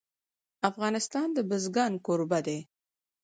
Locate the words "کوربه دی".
2.05-2.59